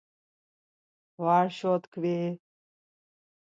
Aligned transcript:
Var, 1.23 1.47
şo 1.57 1.73
tkvi. 1.81 2.17